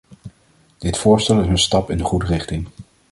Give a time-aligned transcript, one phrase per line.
[0.77, 2.67] Dit voorstel is een stap in de goede richting.